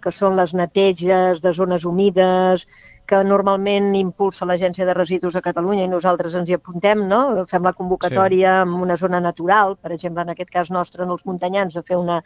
que 0.00 0.10
són 0.10 0.36
les 0.36 0.54
neteges 0.56 1.42
de 1.44 1.52
zones 1.52 1.84
humides, 1.84 2.66
que 3.10 3.20
normalment 3.26 3.90
impulsa 3.98 4.46
l'Agència 4.46 4.86
de 4.86 4.94
Residus 4.94 5.34
de 5.36 5.42
Catalunya 5.42 5.86
i 5.86 5.90
nosaltres 5.90 6.36
ens 6.38 6.50
hi 6.50 6.56
apuntem, 6.56 7.02
no? 7.10 7.20
Fem 7.50 7.66
la 7.66 7.74
convocatòria 7.80 8.52
sí. 8.60 8.68
en 8.68 8.76
una 8.86 8.96
zona 9.00 9.20
natural, 9.24 9.74
per 9.82 9.90
exemple, 9.96 10.22
en 10.22 10.32
aquest 10.34 10.52
cas 10.54 10.70
nostre, 10.76 11.02
en 11.04 11.10
els 11.16 11.26
muntanyans, 11.26 11.76
a 11.76 11.82
fer 11.86 11.98
una, 11.98 12.20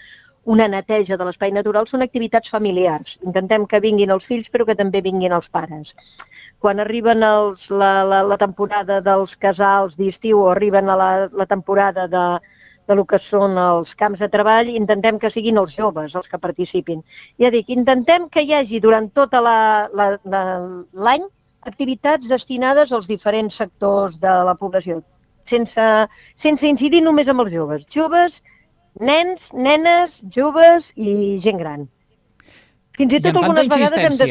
una 0.45 0.67
neteja 0.69 1.17
de 1.17 1.25
l'espai 1.25 1.55
natural, 1.57 1.89
són 1.89 2.05
activitats 2.05 2.53
familiars. 2.53 3.17
Intentem 3.25 3.65
que 3.71 3.81
vinguin 3.81 4.13
els 4.13 4.29
fills, 4.29 4.51
però 4.53 4.69
que 4.69 4.77
també 4.77 5.01
vinguin 5.07 5.33
els 5.33 5.49
pares. 5.49 5.95
Quan 6.61 6.83
arriben 6.85 7.25
els, 7.25 7.71
la, 7.73 7.95
la, 8.09 8.21
la 8.35 8.41
temporada 8.41 9.01
dels 9.05 9.39
casals 9.41 9.97
d'estiu 10.01 10.45
o 10.45 10.51
arriben 10.53 10.93
a 10.93 10.99
la, 11.01 11.11
la 11.33 11.49
temporada 11.49 12.05
de, 12.13 12.27
de 12.89 12.95
lo 12.99 13.05
que 13.09 13.19
són 13.21 13.57
els 13.61 13.95
camps 13.99 14.21
de 14.21 14.29
treball, 14.33 14.69
intentem 14.69 15.19
que 15.21 15.31
siguin 15.33 15.61
els 15.61 15.75
joves 15.77 16.17
els 16.19 16.29
que 16.29 16.41
participin. 16.41 17.03
Ja 17.41 17.51
dic, 17.55 17.71
intentem 17.73 18.29
que 18.33 18.45
hi 18.45 18.53
hagi 18.57 18.81
durant 18.85 19.09
tota 19.17 19.41
l'any 19.45 21.25
activitats 21.65 22.29
destinades 22.29 22.93
als 22.93 23.09
diferents 23.09 23.57
sectors 23.63 24.19
de 24.21 24.35
la 24.49 24.55
població, 24.61 25.01
sense, 25.49 25.87
sense 26.37 26.69
incidir 26.69 27.01
només 27.05 27.31
amb 27.33 27.45
els 27.45 27.55
joves. 27.55 27.87
Joves, 27.89 28.43
nens, 29.01 29.51
nenes, 29.55 30.21
joves 30.37 30.93
i 30.97 31.39
gent 31.41 31.63
gran. 31.63 31.89
Fins 32.95 33.17
i 33.17 33.21
tot 33.21 33.33
I 33.33 33.41
algunes 33.41 33.73
vegades 33.73 34.05
hem 34.11 34.21
de... 34.21 34.29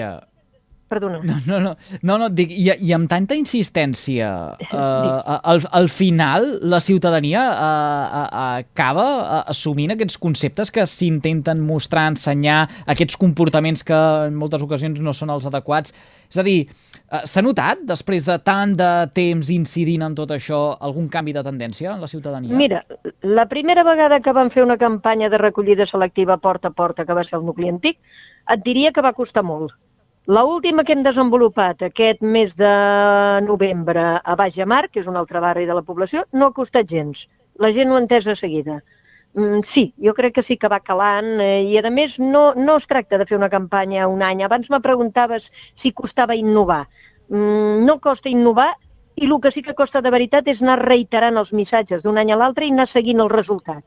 perdona. 0.94 1.20
No, 1.26 1.40
no, 1.48 1.60
no, 1.60 1.74
no, 2.02 2.18
no 2.22 2.30
dic, 2.30 2.54
i, 2.54 2.70
i 2.88 2.94
amb 2.96 3.10
tanta 3.12 3.38
insistència, 3.38 4.30
eh, 4.70 5.36
al, 5.54 5.64
al 5.82 5.90
final 5.92 6.50
la 6.70 6.80
ciutadania 6.84 7.44
eh, 7.50 8.08
eh, 8.22 8.64
acaba 8.64 9.06
eh, 9.10 9.42
assumint 9.54 9.96
aquests 9.96 10.20
conceptes 10.22 10.74
que 10.74 10.86
s'intenten 10.90 11.62
mostrar, 11.66 12.10
ensenyar, 12.14 12.64
aquests 12.94 13.20
comportaments 13.20 13.86
que 13.88 14.00
en 14.30 14.38
moltes 14.40 14.66
ocasions 14.66 15.02
no 15.04 15.16
són 15.16 15.34
els 15.34 15.48
adequats. 15.50 15.96
És 16.34 16.40
a 16.42 16.46
dir, 16.46 16.58
eh, 16.66 17.24
s'ha 17.30 17.44
notat, 17.46 17.84
després 17.90 18.26
de 18.26 18.40
tant 18.46 18.74
de 18.78 18.92
temps 19.14 19.54
incidint 19.54 20.06
en 20.08 20.18
tot 20.18 20.32
això, 20.34 20.62
algun 20.82 21.10
canvi 21.14 21.36
de 21.36 21.46
tendència 21.46 21.94
en 21.94 22.02
la 22.02 22.10
ciutadania? 22.10 22.56
Mira, 22.58 22.84
la 23.22 23.48
primera 23.52 23.86
vegada 23.86 24.22
que 24.24 24.34
van 24.34 24.50
fer 24.54 24.66
una 24.66 24.80
campanya 24.82 25.30
de 25.30 25.42
recollida 25.42 25.86
selectiva 25.86 26.40
porta 26.42 26.72
a 26.72 26.78
porta, 26.78 27.06
que 27.06 27.14
va 27.18 27.24
ser 27.24 27.40
el 27.40 27.46
nucli 27.46 27.70
antic, 27.70 28.00
et 28.50 28.64
diria 28.66 28.92
que 28.92 29.04
va 29.06 29.14
costar 29.14 29.44
molt 29.46 29.76
la 30.26 30.46
última 30.46 30.84
que 30.88 30.94
hem 30.96 31.04
desenvolupat 31.04 31.82
aquest 31.84 32.22
mes 32.24 32.56
de 32.56 32.74
novembre 33.44 34.04
a 34.24 34.36
Baix 34.40 34.58
Mar, 34.66 34.88
que 34.90 35.02
és 35.02 35.08
un 35.12 35.18
altre 35.20 35.42
barri 35.44 35.66
de 35.68 35.76
la 35.76 35.84
població, 35.84 36.24
no 36.32 36.48
ha 36.48 36.56
costat 36.56 36.88
gens. 36.88 37.28
La 37.60 37.74
gent 37.76 37.92
ho 37.92 37.98
ha 37.98 38.04
entès 38.04 38.26
de 38.30 38.36
seguida. 38.40 38.80
Mm, 39.34 39.64
sí, 39.68 39.94
jo 40.00 40.14
crec 40.14 40.36
que 40.36 40.44
sí 40.46 40.58
que 40.58 40.70
va 40.72 40.80
calant 40.80 41.42
eh, 41.42 41.66
i, 41.68 41.78
a 41.78 41.90
més, 41.92 42.20
no, 42.20 42.54
no 42.56 42.78
es 42.80 42.88
tracta 42.88 43.18
de 43.18 43.26
fer 43.26 43.36
una 43.38 43.50
campanya 43.50 44.08
un 44.08 44.24
any. 44.24 44.44
Abans 44.46 44.70
me 44.70 44.80
preguntaves 44.80 45.52
si 45.74 45.92
costava 45.92 46.40
innovar. 46.40 46.86
Mm, 47.28 47.84
no 47.84 48.00
costa 48.00 48.30
innovar 48.30 48.72
i 49.16 49.28
el 49.28 49.40
que 49.42 49.52
sí 49.52 49.62
que 49.62 49.76
costa 49.76 50.02
de 50.02 50.12
veritat 50.14 50.48
és 50.48 50.64
anar 50.64 50.80
reiterant 50.80 51.38
els 51.38 51.52
missatges 51.54 52.04
d'un 52.04 52.18
any 52.18 52.32
a 52.32 52.40
l'altre 52.40 52.66
i 52.66 52.72
anar 52.72 52.88
seguint 52.88 53.20
el 53.20 53.34
resultat. 53.34 53.84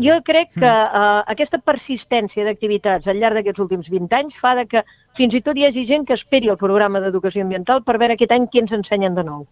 Jo 0.00 0.18
crec 0.24 0.52
que 0.56 0.68
uh, 0.72 1.22
aquesta 1.28 1.58
persistència 1.60 2.46
d'activitats 2.46 3.10
al 3.10 3.18
llarg 3.20 3.36
d'aquests 3.36 3.60
últims 3.64 3.90
20 3.92 4.16
anys 4.16 4.38
fa 4.40 4.54
de 4.56 4.64
que 4.68 4.84
fins 5.18 5.34
i 5.36 5.42
tot 5.44 5.58
hi 5.58 5.66
hagi 5.68 5.84
gent 5.88 6.06
que 6.08 6.16
esperi 6.16 6.48
el 6.48 6.60
programa 6.60 7.02
d'educació 7.04 7.44
ambiental 7.44 7.82
per 7.84 7.98
veure 8.00 8.16
aquest 8.16 8.32
any 8.32 8.46
qui 8.48 8.62
ens 8.62 8.72
ensenyen 8.72 9.18
de 9.18 9.26
nou. 9.28 9.44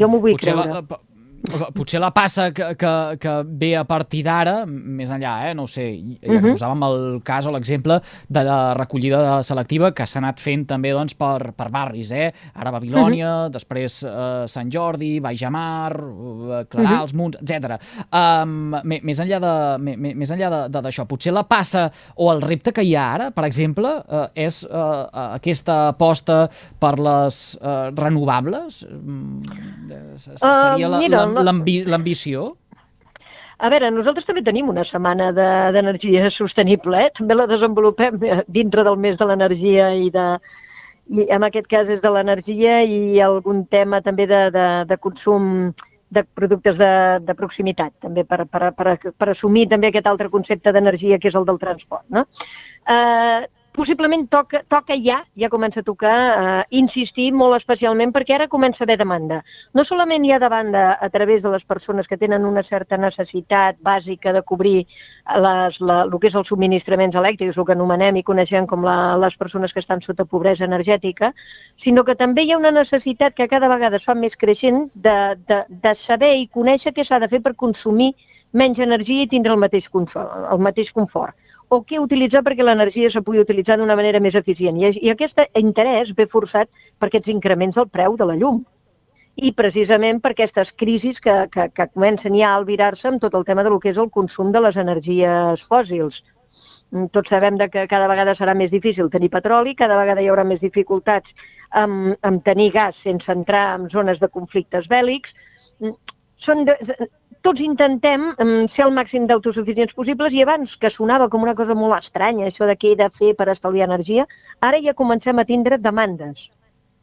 Jo 0.00 0.08
m'ho 0.08 0.22
vull 0.22 0.38
Potser 0.38 0.54
creure. 0.54 0.80
La, 0.80 1.00
potser 1.74 2.00
la 2.00 2.10
passa 2.14 2.50
que, 2.54 2.70
que, 2.80 2.92
que 3.20 3.34
ve 3.44 3.74
a 3.76 3.84
partir 3.84 4.22
d'ara, 4.24 4.62
més 4.66 5.10
enllà, 5.12 5.34
eh, 5.50 5.54
no 5.56 5.66
ho 5.66 5.70
sé, 5.70 5.86
ja 6.22 6.32
uh 6.32 6.40
-huh. 6.40 6.54
posàvem 6.54 6.84
el 6.88 7.22
cas 7.24 7.46
o 7.46 7.52
l'exemple 7.52 8.00
de 8.28 8.42
la 8.44 8.74
recollida 8.74 9.42
selectiva 9.42 9.92
que 9.92 10.06
s'ha 10.06 10.18
anat 10.18 10.40
fent 10.40 10.66
també 10.66 10.92
doncs, 10.92 11.14
per, 11.14 11.52
per 11.52 11.70
barris, 11.70 12.12
eh? 12.12 12.32
ara 12.54 12.70
Babilònia, 12.70 13.28
uh 13.28 13.46
-huh. 13.46 13.52
després 13.52 14.02
eh, 14.02 14.46
Sant 14.46 14.70
Jordi, 14.70 15.20
Baix 15.20 15.40
de 15.40 15.50
Mar, 15.50 15.92
eh, 15.92 16.64
Clarà, 16.68 16.90
uh 16.90 16.98
-huh. 16.98 17.02
els 17.02 17.14
Munts, 17.14 17.38
etc. 17.40 17.80
Um, 18.12 18.70
més 18.82 19.18
enllà 19.18 19.38
de, 19.40 19.78
més 20.14 20.30
enllà 20.30 20.68
d'això, 20.68 21.06
potser 21.06 21.32
la 21.32 21.44
passa 21.44 21.90
o 22.16 22.32
el 22.32 22.40
repte 22.40 22.72
que 22.72 22.82
hi 22.82 22.94
ha 22.96 23.14
ara, 23.14 23.30
per 23.30 23.44
exemple, 23.44 23.88
eh, 24.08 24.28
és 24.46 24.64
eh, 24.64 25.06
aquesta 25.12 25.88
aposta 25.88 26.48
per 26.78 26.98
les 26.98 27.58
eh, 27.60 27.90
renovables? 27.94 28.86
Mm, 28.90 29.42
seria 30.36 30.88
la, 30.88 30.98
mira, 30.98 31.26
la, 31.26 31.33
l'ambició? 31.42 32.52
A 33.58 33.70
veure, 33.70 33.88
nosaltres 33.94 34.26
també 34.26 34.42
tenim 34.44 34.68
una 34.68 34.84
setmana 34.84 35.30
d'energia 35.32 36.26
de, 36.26 36.30
sostenible, 36.34 37.06
eh? 37.06 37.10
també 37.14 37.36
la 37.36 37.46
desenvolupem 37.50 38.18
dintre 38.50 38.84
del 38.86 38.98
mes 39.00 39.18
de 39.18 39.28
l'energia 39.28 39.92
i 39.94 40.10
de, 40.14 40.26
i 41.06 41.26
en 41.36 41.46
aquest 41.46 41.68
cas 41.70 41.90
és 41.92 42.02
de 42.02 42.10
l'energia 42.10 42.80
i 42.82 43.20
algun 43.22 43.64
tema 43.70 44.02
també 44.02 44.26
de, 44.26 44.46
de, 44.54 44.68
de 44.90 44.98
consum 44.98 45.72
de 46.14 46.22
productes 46.38 46.78
de, 46.78 46.92
de 47.26 47.34
proximitat, 47.34 47.92
també 48.04 48.24
per, 48.28 48.44
per, 48.46 48.70
per, 48.76 48.96
per 49.18 49.28
assumir 49.30 49.66
també 49.70 49.90
aquest 49.90 50.06
altre 50.06 50.30
concepte 50.30 50.72
d'energia 50.72 51.18
que 51.18 51.30
és 51.30 51.38
el 51.38 51.46
del 51.48 51.58
transport. 51.62 52.04
No? 52.14 52.24
Eh, 52.86 53.46
possiblement 53.74 54.28
toca, 54.30 54.62
toca 54.70 54.94
ja, 55.02 55.24
ja 55.34 55.48
comença 55.50 55.80
a 55.80 55.84
tocar, 55.84 56.14
eh, 56.14 56.64
insistir 56.78 57.32
molt 57.34 57.56
especialment 57.56 58.12
perquè 58.14 58.36
ara 58.36 58.46
comença 58.48 58.84
a 58.84 58.86
haver 58.86 58.96
demanda. 59.00 59.40
No 59.74 59.82
solament 59.84 60.24
hi 60.24 60.30
ha 60.30 60.38
demanda 60.38 60.84
a 60.94 61.08
través 61.10 61.42
de 61.42 61.50
les 61.50 61.64
persones 61.64 62.06
que 62.06 62.16
tenen 62.16 62.46
una 62.46 62.62
certa 62.62 62.96
necessitat 62.96 63.80
bàsica 63.82 64.32
de 64.32 64.42
cobrir 64.42 64.86
les, 65.46 65.80
la, 65.80 66.02
el 66.04 66.14
que 66.20 66.30
és 66.30 66.36
els 66.38 66.48
subministraments 66.48 67.18
elèctrics, 67.18 67.58
el 67.58 67.66
que 67.66 67.74
anomenem 67.74 68.20
i 68.20 68.22
coneixem 68.22 68.68
com 68.70 68.86
la, 68.86 69.16
les 69.18 69.36
persones 69.36 69.74
que 69.74 69.82
estan 69.82 70.00
sota 70.00 70.24
pobresa 70.24 70.68
energètica, 70.70 71.32
sinó 71.74 72.04
que 72.04 72.14
també 72.14 72.44
hi 72.44 72.52
ha 72.54 72.60
una 72.62 72.70
necessitat 72.70 73.34
que 73.34 73.48
cada 73.50 73.68
vegada 73.68 73.98
es 73.98 74.06
fa 74.06 74.14
més 74.14 74.38
creixent 74.38 74.86
de, 74.94 75.16
de, 75.48 75.64
de 75.68 75.94
saber 75.98 76.36
i 76.38 76.46
conèixer 76.46 76.94
què 76.94 77.02
s'ha 77.02 77.18
de 77.18 77.28
fer 77.28 77.42
per 77.42 77.56
consumir 77.58 78.12
menys 78.52 78.78
energia 78.78 79.26
i 79.26 79.26
tindre 79.26 79.52
el 79.52 79.58
mateix, 79.58 79.90
consol, 79.90 80.30
el 80.46 80.62
mateix 80.62 80.94
confort 80.94 81.34
o 81.74 81.82
què 81.88 81.98
utilitzar 82.00 82.44
perquè 82.46 82.66
l'energia 82.66 83.10
se 83.10 83.22
pugui 83.24 83.42
utilitzar 83.42 83.78
d'una 83.78 83.96
manera 83.98 84.20
més 84.20 84.36
eficient. 84.40 84.78
I, 84.80 84.92
I 85.00 85.12
aquest 85.12 85.42
interès 85.60 86.14
ve 86.16 86.28
forçat 86.30 86.70
per 86.98 87.10
aquests 87.10 87.32
increments 87.34 87.80
del 87.80 87.90
preu 87.90 88.16
de 88.20 88.28
la 88.30 88.38
llum 88.40 88.62
i 89.34 89.50
precisament 89.58 90.20
per 90.22 90.32
aquestes 90.32 90.70
crisis 90.78 91.18
que, 91.20 91.34
que, 91.50 91.66
que 91.74 91.88
comencen 91.90 92.36
ja 92.38 92.52
a 92.52 92.60
albirar-se 92.60 93.08
amb 93.10 93.22
tot 93.22 93.34
el 93.34 93.44
tema 93.48 93.64
de 93.66 93.72
lo 93.72 93.80
que 93.82 93.90
és 93.90 93.98
el 93.98 94.10
consum 94.14 94.52
de 94.54 94.62
les 94.62 94.78
energies 94.78 95.64
fòssils. 95.70 96.22
Mm, 96.92 97.08
tots 97.10 97.32
sabem 97.34 97.58
que 97.66 97.86
cada 97.90 98.08
vegada 98.10 98.36
serà 98.38 98.54
més 98.54 98.70
difícil 98.70 99.10
tenir 99.10 99.32
petroli, 99.32 99.74
cada 99.74 99.98
vegada 99.98 100.22
hi 100.22 100.30
haurà 100.30 100.44
més 100.46 100.62
dificultats 100.62 101.34
amb, 101.70 102.14
amb 102.22 102.44
tenir 102.46 102.70
gas 102.76 103.00
sense 103.08 103.32
entrar 103.32 103.66
en 103.78 103.88
zones 103.90 104.22
de 104.22 104.30
conflictes 104.30 104.86
bèl·lics. 104.92 105.34
Mm, 105.80 105.96
són 106.36 106.64
de, 106.68 106.76
tots 107.44 107.60
intentem 107.64 108.30
ser 108.72 108.84
el 108.86 108.92
màxim 108.96 109.26
d'autosuficients 109.28 109.94
possibles 109.96 110.34
i 110.34 110.42
abans, 110.44 110.76
que 110.80 110.90
sonava 110.90 111.28
com 111.32 111.44
una 111.44 111.56
cosa 111.58 111.76
molt 111.78 111.96
estranya, 111.98 112.46
això 112.48 112.68
de 112.70 112.76
què 112.80 112.92
he 112.92 113.00
de 113.00 113.10
fer 113.12 113.34
per 113.38 113.50
estalviar 113.52 113.88
energia, 113.90 114.26
ara 114.60 114.80
ja 114.84 114.96
comencem 115.00 115.38
a 115.38 115.46
tindre 115.48 115.78
demandes. 115.78 116.48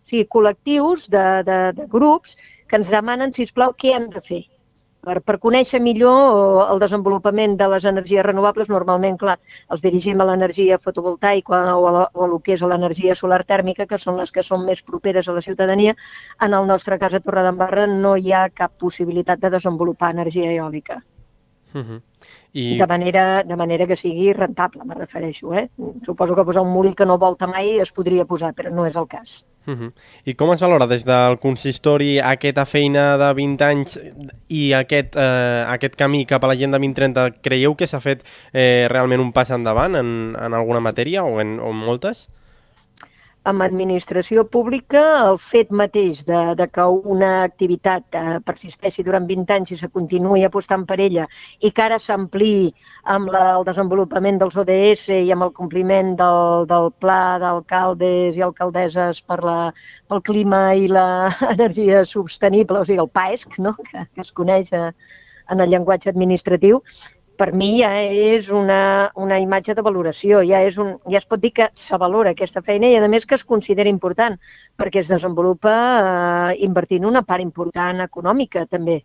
O 0.01 0.09
sigui, 0.11 0.25
col·lectius 0.35 1.05
de, 1.13 1.27
de, 1.45 1.59
de 1.77 1.85
grups 1.91 2.33
que 2.67 2.81
ens 2.81 2.89
demanen, 2.89 3.35
si 3.37 3.45
plau, 3.53 3.75
què 3.77 3.93
hem 3.95 4.09
de 4.15 4.23
fer 4.25 4.41
per, 5.05 5.17
per 5.25 5.37
conèixer 5.43 5.81
millor 5.83 6.61
el 6.63 6.81
desenvolupament 6.83 7.57
de 7.59 7.67
les 7.73 7.85
energies 7.91 8.25
renovables, 8.27 8.69
normalment, 8.73 9.17
clar, 9.21 9.37
els 9.73 9.85
dirigim 9.85 10.21
a 10.21 10.27
l'energia 10.29 10.79
fotovoltaica 10.81 11.61
o 11.75 11.87
a, 11.89 11.93
la, 11.97 12.03
o 12.13 12.25
a 12.25 12.29
el 12.29 12.37
que 12.45 12.55
és 12.57 12.65
l'energia 12.65 13.17
solar 13.17 13.41
tèrmica, 13.53 13.87
que 13.89 14.01
són 14.01 14.19
les 14.21 14.31
que 14.31 14.45
són 14.45 14.65
més 14.67 14.83
properes 14.91 15.29
a 15.29 15.37
la 15.37 15.45
ciutadania. 15.47 15.95
En 16.41 16.57
el 16.57 16.67
nostre 16.73 16.99
cas 17.01 17.17
a 17.17 17.23
Torredembarra 17.23 17.87
no 17.91 18.15
hi 18.17 18.33
ha 18.33 18.47
cap 18.49 18.77
possibilitat 18.85 19.41
de 19.41 19.55
desenvolupar 19.57 20.13
energia 20.15 20.51
eòlica. 20.51 21.01
Uh. 21.73 21.79
-huh. 21.79 22.01
I... 22.53 22.77
De, 22.77 22.87
manera, 22.87 23.43
de 23.43 23.55
manera 23.55 23.87
que 23.87 23.95
sigui 23.95 24.33
rentable, 24.33 24.83
me 24.83 24.93
refereixo. 24.93 25.53
Eh? 25.53 25.69
Suposo 26.05 26.35
que 26.35 26.43
posar 26.43 26.63
un 26.63 26.73
molí 26.73 26.93
que 26.93 27.05
no 27.05 27.17
volta 27.17 27.47
mai 27.47 27.79
es 27.79 27.91
podria 27.91 28.25
posar, 28.25 28.53
però 28.53 28.69
no 28.69 28.85
és 28.85 28.95
el 28.95 29.07
cas. 29.07 29.45
Uh 29.65 29.73
-huh. 29.73 29.91
I 30.25 30.33
com 30.33 30.51
es 30.51 30.61
valora 30.61 30.87
des 30.87 31.05
del 31.05 31.39
consistori 31.39 32.19
aquesta 32.19 32.65
feina 32.65 33.17
de 33.17 33.33
20 33.33 33.63
anys 33.63 33.99
i 34.47 34.73
aquest, 34.73 35.15
eh, 35.15 35.63
aquest 35.67 35.95
camí 35.95 36.25
cap 36.25 36.43
a 36.43 36.47
l'agenda 36.47 36.77
2030? 36.77 37.41
Creieu 37.41 37.75
que 37.75 37.87
s'ha 37.87 37.99
fet 37.99 38.23
eh, 38.53 38.87
realment 38.89 39.21
un 39.21 39.31
pas 39.31 39.49
endavant 39.49 39.95
en, 39.95 40.35
en 40.35 40.53
alguna 40.53 40.79
matèria 40.79 41.23
o 41.23 41.39
en, 41.39 41.59
o 41.59 41.69
en 41.69 41.77
moltes? 41.77 42.29
Amb 43.49 43.63
administració 43.65 44.43
pública, 44.53 45.01
el 45.25 45.37
fet 45.41 45.71
mateix 45.73 46.21
de, 46.27 46.39
de 46.57 46.67
que 46.69 46.83
una 47.13 47.29
activitat 47.47 48.17
eh, 48.17 48.35
persisteixi 48.45 49.05
durant 49.07 49.25
20 49.29 49.55
anys 49.55 49.73
i 49.73 49.77
se 49.81 49.89
continuï 49.89 50.43
apostant 50.45 50.83
per 50.89 50.99
ella 51.01 51.25
i 51.59 51.71
que 51.71 51.85
ara 51.87 51.97
s'ampliï 51.99 52.69
amb 53.15 53.31
la, 53.33 53.45
el 53.55 53.65
desenvolupament 53.65 54.37
dels 54.41 54.59
ODS 54.61 55.07
i 55.17 55.33
amb 55.33 55.47
el 55.47 55.53
compliment 55.57 56.13
del, 56.19 56.67
del 56.69 56.91
pla 57.01 57.39
d'alcaldes 57.41 58.37
i 58.37 58.45
alcaldesses 58.45 59.23
per 59.25 59.39
la, 59.47 59.57
pel 60.11 60.21
clima 60.29 60.61
i 60.77 60.85
l'energia 60.91 62.05
sostenible, 62.13 62.83
o 62.83 62.85
sigui, 62.85 63.01
el 63.01 63.09
PAESC, 63.09 63.57
no? 63.57 63.73
que, 63.89 64.05
que 64.05 64.21
es 64.21 64.31
coneix 64.37 64.69
a, 64.77 64.91
en 65.51 65.65
el 65.65 65.73
llenguatge 65.73 66.13
administratiu, 66.13 66.83
per 67.37 67.51
mi 67.57 67.69
ja 67.79 67.91
és 68.01 68.49
una, 68.53 69.11
una 69.15 69.39
imatge 69.41 69.73
de 69.77 69.83
valoració, 69.85 70.41
ja, 70.45 70.61
és 70.67 70.77
un, 70.81 70.93
ja 71.09 71.19
es 71.21 71.27
pot 71.29 71.41
dir 71.41 71.53
que 71.57 71.69
se 71.73 71.97
valora 71.97 72.35
aquesta 72.35 72.61
feina 72.61 72.89
i 72.89 72.97
a 72.97 73.07
més 73.09 73.25
que 73.25 73.37
es 73.39 73.45
considera 73.47 73.89
important 73.89 74.37
perquè 74.77 75.01
es 75.01 75.09
desenvolupa 75.09 75.73
eh, 75.73 76.59
invertint 76.67 77.07
una 77.09 77.23
part 77.25 77.41
important 77.41 78.03
econòmica 78.05 78.65
també. 78.69 79.01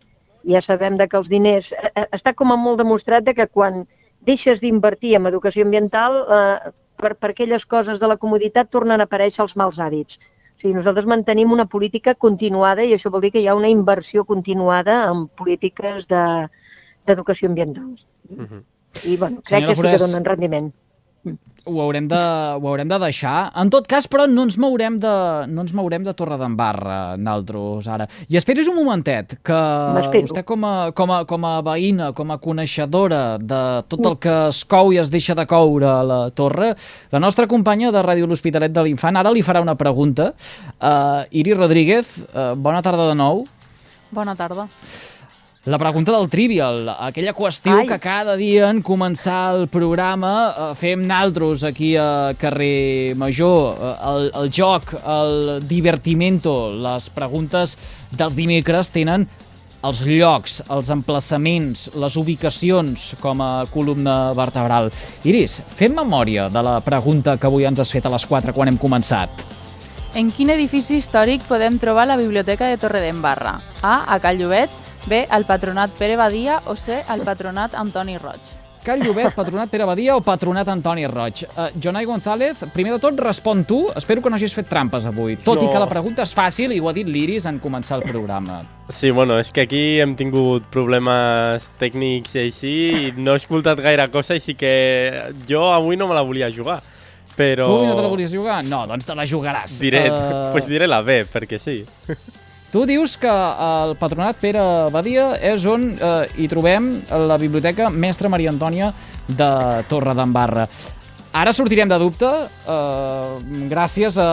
Ja 0.47 0.61
sabem 0.61 0.95
de 0.99 1.07
que 1.09 1.17
els 1.17 1.31
diners... 1.33 1.71
Eh, 1.73 1.91
eh 1.95 2.07
està 2.19 2.33
com 2.37 2.53
a 2.53 2.59
molt 2.61 2.77
demostrat 2.83 3.25
de 3.25 3.33
que 3.33 3.47
quan 3.47 3.85
deixes 4.27 4.61
d'invertir 4.61 5.15
en 5.17 5.27
educació 5.31 5.65
ambiental 5.65 6.21
eh, 6.21 6.71
per, 6.97 7.15
per 7.15 7.31
aquelles 7.31 7.65
coses 7.65 7.99
de 7.99 8.07
la 8.07 8.17
comoditat 8.17 8.69
tornen 8.69 9.01
a 9.01 9.07
aparèixer 9.09 9.43
els 9.45 9.55
mals 9.55 9.79
hàbits. 9.79 10.19
O 10.57 10.61
sigui, 10.61 10.73
nosaltres 10.73 11.05
mantenim 11.05 11.51
una 11.53 11.67
política 11.69 12.15
continuada 12.15 12.83
i 12.83 12.93
això 12.95 13.11
vol 13.13 13.21
dir 13.21 13.31
que 13.33 13.41
hi 13.41 13.47
ha 13.47 13.57
una 13.57 13.69
inversió 13.69 14.25
continuada 14.25 15.03
en 15.09 15.27
polítiques 15.27 16.07
d'educació 17.07 17.47
de, 17.47 17.51
ambiental. 17.53 17.95
Uh 18.29 18.43
-huh. 18.43 18.63
I, 19.05 19.17
bueno, 19.17 19.41
crec 19.41 19.65
Senyora 19.65 19.73
que 19.73 19.75
sí 19.75 19.81
que 19.81 19.97
donen 19.97 20.25
rendiment. 20.25 20.73
ho 21.67 21.81
haurem, 21.81 22.07
de, 22.07 22.17
ho 22.17 22.67
haurem 22.69 22.87
de 22.87 22.97
deixar. 23.01 23.51
En 23.59 23.69
tot 23.73 23.87
cas, 23.89 24.07
però, 24.09 24.25
no 24.31 24.45
ens 24.47 24.57
mourem 24.61 24.97
de, 25.03 25.13
no 25.51 25.65
ens 25.65 25.73
mourem 25.75 26.05
de 26.05 26.13
Torredembarra, 26.17 27.17
naltros, 27.19 27.89
ara. 27.91 28.07
I 28.31 28.39
esperi's 28.39 28.69
un 28.71 28.77
momentet, 28.79 29.37
que 29.45 29.57
vostè 30.21 30.45
com 30.47 30.63
a, 30.67 30.73
com, 30.95 31.11
a, 31.13 31.21
com 31.29 31.47
a 31.47 31.57
veïna, 31.65 32.11
com 32.17 32.31
a 32.31 32.39
coneixedora 32.43 33.21
de 33.41 33.61
tot 33.91 34.07
el 34.07 34.17
que 34.23 34.37
es 34.47 34.63
cou 34.69 34.93
i 34.95 35.01
es 35.03 35.11
deixa 35.13 35.35
de 35.37 35.47
coure 35.49 35.89
a 35.89 35.99
la 36.07 36.21
torre, 36.31 36.73
la 37.11 37.23
nostra 37.23 37.47
companya 37.51 37.91
de 37.91 38.05
Ràdio 38.05 38.29
L'Hospitalet 38.29 38.73
de 38.73 38.87
l'Infant 38.87 39.19
ara 39.19 39.33
li 39.33 39.43
farà 39.45 39.61
una 39.63 39.75
pregunta. 39.79 40.31
Uh, 40.77 41.27
Iris 41.35 41.59
Rodríguez, 41.59 42.15
uh, 42.31 42.53
bona 42.55 42.81
tarda 42.85 43.11
de 43.11 43.19
nou. 43.19 43.45
Bona 44.15 44.35
tarda. 44.39 44.69
La 45.67 45.77
pregunta 45.77 46.13
del 46.13 46.29
Trivial, 46.31 46.85
aquella 46.87 47.33
qüestió 47.35 47.81
Ai. 47.81 47.87
que 47.89 47.97
cada 47.99 48.37
dia 48.39 48.69
en 48.71 48.77
començar 48.79 49.49
el 49.51 49.65
programa 49.67 50.29
eh, 50.47 50.67
fem 50.79 51.01
naltros 51.03 51.65
aquí 51.67 51.89
a 51.99 52.31
carrer 52.39 53.17
Major, 53.19 53.75
eh, 53.75 53.89
el, 54.13 54.29
el 54.39 54.47
joc, 54.47 54.93
el 54.95 55.59
divertimento, 55.67 56.71
les 56.71 57.09
preguntes 57.11 57.75
dels 58.15 58.39
dimecres 58.39 58.93
tenen 58.95 59.27
els 59.83 60.05
llocs, 60.07 60.61
els 60.71 60.93
emplaçaments, 60.95 61.89
les 61.99 62.15
ubicacions 62.15 63.09
com 63.19 63.43
a 63.43 63.51
columna 63.67 64.31
vertebral. 64.39 64.87
Iris, 65.27 65.59
fem 65.75 65.99
memòria 65.99 66.47
de 66.47 66.63
la 66.63 66.79
pregunta 66.79 67.35
que 67.35 67.51
avui 67.51 67.67
ens 67.67 67.83
has 67.83 67.91
fet 67.91 68.07
a 68.07 68.15
les 68.15 68.23
4 68.23 68.55
quan 68.55 68.71
hem 68.71 68.79
començat. 68.79 69.43
En 70.15 70.31
quin 70.31 70.55
edifici 70.55 71.01
històric 71.01 71.43
podem 71.51 71.75
trobar 71.75 72.07
la 72.07 72.15
Biblioteca 72.15 72.71
de 72.71 72.79
Torredembarra? 72.79 73.57
A. 73.83 74.05
A 74.07 74.23
Cal 74.23 74.39
Llobet, 74.39 74.86
B. 75.07 75.25
Al 75.29 75.45
Patronat 75.45 75.91
Pere 75.97 76.15
Badia 76.17 76.61
o 76.65 76.75
C. 76.75 77.01
Al 77.07 77.21
Patronat 77.21 77.73
Antoni 77.75 78.17
Roig. 78.17 78.41
Cal 78.83 79.01
Llobet, 79.03 79.33
Patronat 79.35 79.67
Pere 79.69 79.83
Badia 79.83 80.15
o 80.15 80.21
Patronat 80.23 80.67
Antoni 80.71 81.05
Roig? 81.07 81.41
Uh, 81.57 81.65
Jonai 81.83 82.05
González, 82.07 82.61
primer 82.73 82.93
de 82.93 82.99
tot 83.03 83.17
respon 83.19 83.65
tu. 83.67 83.81
Espero 83.95 84.21
que 84.23 84.29
no 84.31 84.35
hagis 84.37 84.53
fet 84.55 84.67
trampes 84.71 85.05
avui. 85.05 85.35
Tot 85.43 85.61
i 85.61 85.65
No. 85.65 85.71
que 85.73 85.79
la 85.79 85.87
pregunta 85.91 86.23
és 86.23 86.31
fàcil 86.35 86.71
i 86.75 86.79
ho 86.79 86.87
ha 86.87 86.93
dit 86.95 87.07
l'Iris 87.07 87.45
en 87.47 87.59
començar 87.59 87.97
el 87.99 88.03
programa. 88.07 88.61
Sí, 88.89 89.11
bueno, 89.11 89.39
és 89.39 89.51
que 89.51 89.61
aquí 89.67 89.99
hem 89.99 90.15
tingut 90.15 90.69
problemes 90.71 91.67
tècnics 91.79 92.35
i 92.35 92.39
així, 92.45 92.75
i 93.09 93.11
no 93.17 93.33
he 93.35 93.41
escoltat 93.41 93.79
gaire 93.83 94.07
cosa, 94.11 94.35
així 94.35 94.55
que 94.55 95.33
jo 95.49 95.65
avui 95.73 95.97
no 95.97 96.07
me 96.07 96.15
la 96.15 96.21
volia 96.23 96.47
jugar. 96.51 96.81
Però... 97.35 97.67
Tu 97.67 97.73
avui 97.75 97.87
no 97.91 97.95
te 97.95 98.01
la 98.01 98.07
volies 98.15 98.31
jugar? 98.33 98.63
No, 98.65 98.85
doncs 98.87 99.05
te 99.05 99.13
la 99.15 99.25
jugaràs. 99.27 99.79
Diré, 99.83 100.07
Eh, 100.07 100.49
pues 100.53 100.65
diré 100.65 100.87
la 100.87 101.01
B, 101.01 101.25
perquè 101.27 101.59
sí. 101.59 101.83
Tu 102.71 102.83
dius 102.83 103.15
que 103.15 103.31
el 103.31 103.95
Patronat 103.95 104.41
Pere 104.41 104.61
Badia 104.91 105.31
és 105.39 105.63
on 105.71 105.93
eh, 105.95 106.27
hi 106.35 106.49
trobem 106.51 106.97
la 107.07 107.37
Biblioteca 107.39 107.87
Mestre 107.87 108.27
Maria 108.27 108.51
Antònia 108.51 108.91
de 109.27 109.51
Torredembarra. 109.87 110.67
Ara 111.37 111.53
sortirem 111.53 111.87
de 111.87 111.99
dubte 112.01 112.27
eh, 112.27 113.55
gràcies 113.71 114.17
a, 114.19 114.27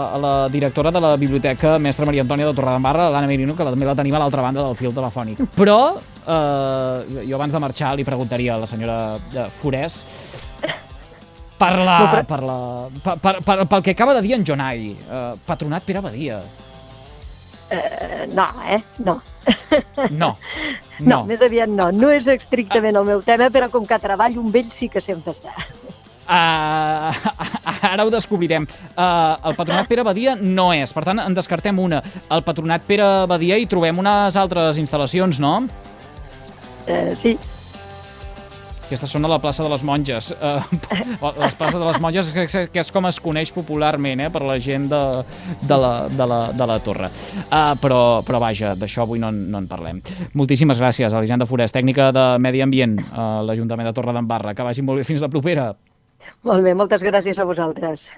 a, 0.00 0.18
la 0.18 0.32
directora 0.50 0.90
de 0.94 1.02
la 1.04 1.14
Biblioteca 1.20 1.76
Mestre 1.78 2.08
Maria 2.10 2.24
Antònia 2.26 2.48
de 2.48 2.56
Torredembarra, 2.58 3.06
l'Anna 3.12 3.30
Merino, 3.30 3.54
que 3.54 3.66
també 3.68 3.86
la 3.86 3.94
tenim 3.98 4.18
a 4.18 4.24
l'altra 4.24 4.42
banda 4.42 4.64
del 4.64 4.74
fil 4.78 4.94
telefònic. 4.96 5.44
Però 5.54 5.78
eh, 5.94 7.22
jo 7.28 7.38
abans 7.38 7.54
de 7.54 7.62
marxar 7.62 7.94
li 7.94 8.08
preguntaria 8.08 8.56
a 8.56 8.64
la 8.64 8.70
senyora 8.70 8.98
eh, 9.14 9.46
Forès 9.60 10.02
per, 11.58 11.72
la, 11.78 11.98
per, 12.26 12.42
la, 12.42 12.58
per, 12.98 13.18
per, 13.22 13.38
per, 13.46 13.58
pel 13.70 13.82
que 13.86 13.94
acaba 13.94 14.18
de 14.18 14.26
dir 14.26 14.34
en 14.34 14.44
Jonai, 14.46 14.90
eh, 14.90 15.26
Patronat 15.46 15.86
Pere 15.86 16.02
Badia. 16.02 16.42
Eh, 17.74 18.26
no, 18.32 18.48
eh? 18.68 18.80
No. 18.98 19.20
No. 19.44 20.08
no. 20.10 20.36
No. 21.00 21.22
més 21.26 21.42
aviat 21.42 21.70
no. 21.70 21.90
No 21.92 22.10
és 22.14 22.28
estrictament 22.30 22.96
el 22.96 23.08
meu 23.08 23.22
tema, 23.26 23.50
però 23.54 23.70
com 23.72 23.86
que 23.86 23.98
treballo 24.02 24.44
amb 24.44 24.56
ell 24.60 24.70
sí 24.72 24.88
que 24.92 25.02
sempre 25.02 25.34
està. 25.34 25.54
Uh, 26.24 27.12
ara 27.92 28.04
ho 28.06 28.12
descobrirem. 28.12 28.66
Uh, 28.94 29.34
el 29.50 29.56
patronat 29.58 29.90
Pere 29.90 30.04
Badia 30.06 30.36
no 30.40 30.70
és, 30.72 30.94
per 30.96 31.04
tant 31.08 31.20
en 31.20 31.36
descartem 31.36 31.80
una. 31.80 32.00
El 32.32 32.44
patronat 32.46 32.86
Pere 32.88 33.26
Badia 33.30 33.58
hi 33.60 33.66
trobem 33.70 33.98
unes 34.00 34.38
altres 34.40 34.80
instal·lacions, 34.80 35.40
no? 35.42 35.58
Eh, 36.86 37.12
sí, 37.16 37.34
Aquestes 38.84 39.12
són 39.14 39.24
a 39.24 39.30
la 39.32 39.38
plaça 39.40 39.64
de 39.64 39.70
les 39.72 39.84
Monges. 39.86 40.32
Uh, 41.24 41.30
les 41.40 41.54
places 41.56 41.78
de 41.78 41.84
les 41.86 41.98
Monges, 42.02 42.28
que, 42.34 42.64
que 42.72 42.80
és 42.82 42.90
com 42.92 43.06
es 43.08 43.16
coneix 43.22 43.50
popularment 43.54 44.20
eh, 44.20 44.26
per 44.32 44.42
la 44.44 44.56
gent 44.60 44.86
de, 44.90 45.00
de, 45.62 45.76
la, 45.80 45.92
de, 46.10 46.26
la, 46.28 46.40
de 46.52 46.66
la 46.68 46.76
torre. 46.84 47.08
Uh, 47.46 47.72
però, 47.80 48.00
però 48.26 48.40
vaja, 48.42 48.74
d'això 48.78 49.06
avui 49.06 49.22
no, 49.22 49.30
no 49.32 49.62
en 49.62 49.68
parlem. 49.70 50.02
Moltíssimes 50.36 50.80
gràcies, 50.82 51.14
Elisenda 51.16 51.48
Forès, 51.48 51.72
tècnica 51.74 52.10
de 52.14 52.26
Medi 52.44 52.60
Ambient 52.64 52.98
a 53.12 53.28
l'Ajuntament 53.46 53.88
de 53.88 53.94
Torredembarra. 53.96 54.54
Que 54.58 54.66
vagi 54.66 54.84
molt 54.84 55.00
bé. 55.00 55.08
Fins 55.08 55.24
la 55.24 55.32
propera. 55.32 55.70
molt 56.44 56.64
bé, 56.66 56.76
moltes 56.76 57.04
gràcies 57.06 57.40
a 57.40 57.48
vosaltres. 57.48 58.10